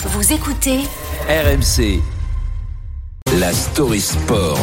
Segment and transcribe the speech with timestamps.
[0.00, 0.78] Vous écoutez
[1.28, 2.00] RMC.
[3.40, 4.56] La story sport.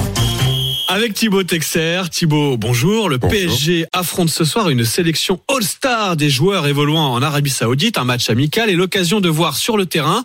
[0.88, 2.04] Avec Thibaut Texer.
[2.10, 3.10] Thibaut, bonjour.
[3.10, 8.06] Le PSG affronte ce soir une sélection All-Star des joueurs évoluant en Arabie Saoudite, un
[8.06, 10.24] match amical et l'occasion de voir sur le terrain,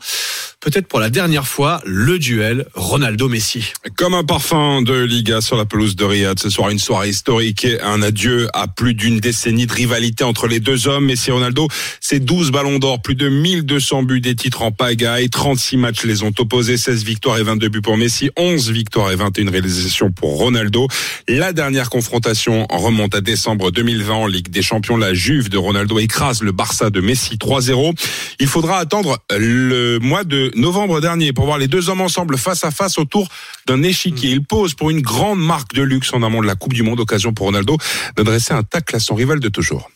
[0.60, 3.72] peut-être pour la dernière fois, le duel Ronaldo-Messi.
[3.96, 7.64] Comme un parfum de Liga sur la pelouse de Riyad, ce soir une soirée historique
[7.64, 11.06] et un adieu à plus d'une décennie de rivalité entre les deux hommes.
[11.06, 11.68] Messi et Ronaldo,
[12.00, 16.22] c'est 12 ballons d'or, plus de 1200 buts, des titres en pagaille, 36 matchs les
[16.22, 20.36] ont opposés, 16 victoires et 22 buts pour Messi, 11 victoires et 21 réalisations pour
[20.36, 20.88] Ronaldo.
[21.26, 24.98] La dernière confrontation remonte à décembre 2020 en Ligue des Champions.
[24.98, 27.94] La Juve de Ronaldo écrase le Barça de Messi 3-0.
[28.40, 32.64] Il faudra attendre le mois de novembre dernier pour voir les deux hommes ensemble face
[32.64, 33.28] à face autour
[33.66, 34.30] d'un échiquier.
[34.30, 37.00] Il pose pour une grande marque de luxe en amont de la Coupe du Monde.
[37.00, 37.76] Occasion pour Ronaldo
[38.16, 39.90] d'adresser un tacle à son rival de toujours.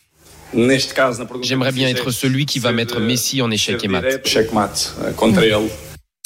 [1.42, 4.04] J'aimerais bien être celui qui va mettre Messi en échec et mat.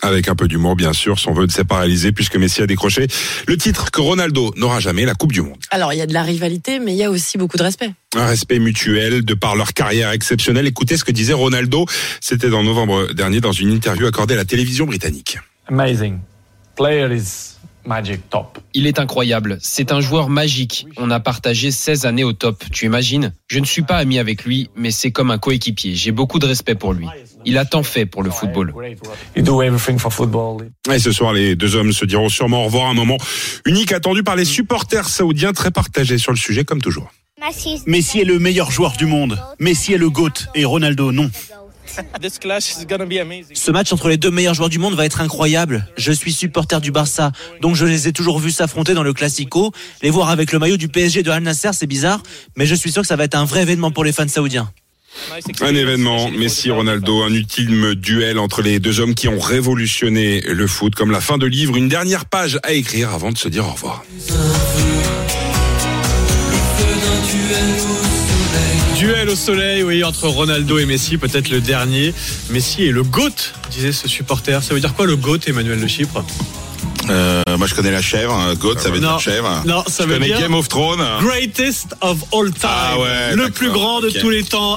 [0.00, 2.66] Avec un peu d'humour, bien sûr, son vœu ne s'est pas réalisé puisque Messi a
[2.66, 3.08] décroché
[3.48, 5.58] le titre que Ronaldo n'aura jamais, la Coupe du Monde.
[5.70, 7.90] Alors, il y a de la rivalité, mais il y a aussi beaucoup de respect.
[8.14, 10.66] Un respect mutuel de par leur carrière exceptionnelle.
[10.68, 11.84] Écoutez ce que disait Ronaldo.
[12.20, 15.38] C'était en novembre dernier dans une interview accordée à la télévision britannique.
[15.66, 16.20] Amazing.
[16.76, 17.56] Player is
[17.88, 18.58] magic top.
[18.74, 19.58] Il est incroyable.
[19.60, 20.86] C'est un joueur magique.
[20.96, 22.64] On a partagé 16 années au top.
[22.70, 23.32] Tu imagines?
[23.48, 25.94] Je ne suis pas ami avec lui, mais c'est comme un coéquipier.
[25.94, 27.06] J'ai beaucoup de respect pour lui.
[27.44, 28.74] Il a tant fait pour le football.
[29.34, 32.90] Et ce soir, les deux hommes se diront sûrement au revoir.
[32.90, 33.16] Un moment
[33.64, 37.10] unique attendu par les supporters saoudiens, très partagés sur le sujet, comme toujours.
[37.86, 39.40] Messi est le meilleur joueur du monde.
[39.58, 41.30] Messi est le GOAT et Ronaldo non.
[43.54, 45.86] Ce match entre les deux meilleurs joueurs du monde va être incroyable.
[45.96, 49.72] Je suis supporter du Barça, donc je les ai toujours vus s'affronter dans le Classico.
[50.02, 52.22] Les voir avec le maillot du PSG de Al Nasser, c'est bizarre,
[52.56, 54.70] mais je suis sûr que ça va être un vrai événement pour les fans saoudiens.
[55.60, 60.94] Un événement, Messi-Ronaldo, un ultime duel entre les deux hommes qui ont révolutionné le foot,
[60.94, 63.72] comme la fin de livre, une dernière page à écrire avant de se dire au
[63.72, 64.04] revoir.
[68.98, 72.12] Duel au soleil, oui, entre Ronaldo et Messi, peut-être le dernier.
[72.50, 73.30] Messi est le GOAT,
[73.70, 74.60] disait ce supporter.
[74.62, 76.24] Ça veut dire quoi le GOAT, Emmanuel de Chypre?
[77.08, 78.34] Euh, moi, je connais la chèvre.
[78.34, 78.54] hein.
[78.56, 79.12] Goat, ça veut Non.
[79.12, 79.62] dire chèvre.
[79.64, 81.00] Non, ça je veut dire- Game of Thrones.
[81.22, 82.58] Greatest of all time.
[82.64, 84.76] Ah ouais, le plus grand de tous les temps.